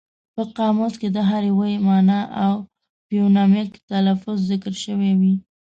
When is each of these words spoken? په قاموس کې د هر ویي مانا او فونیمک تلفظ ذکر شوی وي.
په 0.35 0.43
قاموس 0.57 0.93
کې 1.01 1.09
د 1.15 1.17
هر 1.29 1.43
ویي 1.57 1.77
مانا 1.87 2.21
او 2.43 2.53
فونیمک 3.09 3.71
تلفظ 3.91 4.37
ذکر 4.51 4.73
شوی 4.83 5.11
وي. 5.19 5.33